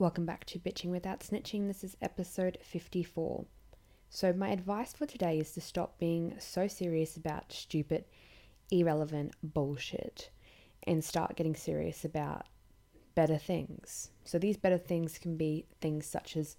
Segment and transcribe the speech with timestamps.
[0.00, 1.66] Welcome back to Bitching Without Snitching.
[1.66, 3.44] This is episode 54.
[4.08, 8.06] So, my advice for today is to stop being so serious about stupid,
[8.70, 10.30] irrelevant bullshit
[10.84, 12.46] and start getting serious about
[13.14, 14.08] better things.
[14.24, 16.56] So, these better things can be things such as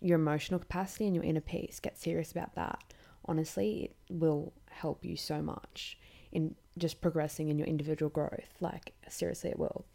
[0.00, 1.80] your emotional capacity and your inner peace.
[1.80, 2.94] Get serious about that.
[3.24, 5.98] Honestly, it will help you so much
[6.30, 8.54] in just progressing in your individual growth.
[8.60, 9.86] Like, seriously, it will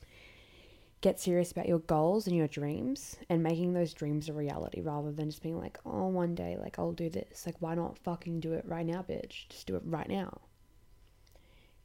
[1.06, 5.12] get serious about your goals and your dreams and making those dreams a reality rather
[5.12, 7.46] than just being like, oh, one day, like, I'll do this.
[7.46, 9.48] Like, why not fucking do it right now, bitch?
[9.50, 10.42] Just do it right now.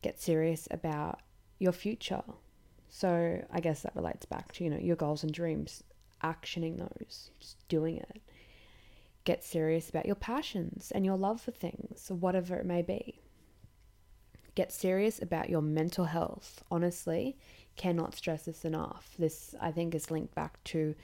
[0.01, 1.21] Get serious about
[1.59, 2.23] your future.
[2.89, 5.85] So, I guess that relates back to, you know, your goals and dreams,
[6.25, 8.23] actioning those, just doing it.
[9.25, 13.21] Get serious about your passions and your love for things, whatever it may be.
[14.55, 16.63] Get serious about your mental health.
[16.71, 17.37] Honestly,
[17.77, 19.15] cannot stress this enough.
[19.19, 20.95] This, I think, is linked back to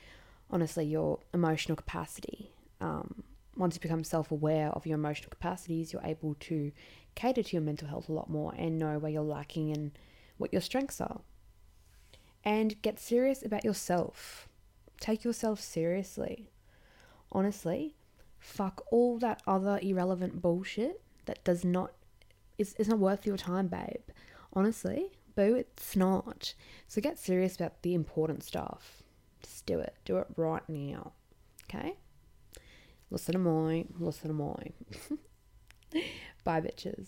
[0.50, 2.50] honestly your emotional capacity.
[2.80, 3.22] Um,
[3.56, 6.72] once you become self aware of your emotional capacities, you're able to
[7.14, 9.92] cater to your mental health a lot more and know where you're lacking and
[10.36, 11.20] what your strengths are.
[12.44, 14.48] And get serious about yourself.
[15.00, 16.50] Take yourself seriously.
[17.32, 17.94] Honestly,
[18.38, 21.92] fuck all that other irrelevant bullshit that does not
[22.58, 24.02] is, is not worth your time, babe.
[24.52, 26.54] Honestly, boo, it's not.
[26.88, 29.02] So get serious about the important stuff.
[29.42, 29.94] Just do it.
[30.04, 31.12] Do it right now.
[31.64, 31.96] Okay?
[33.10, 33.94] Listen to mine.
[33.98, 34.72] Listen to mine.
[36.44, 37.06] Bye, bitches.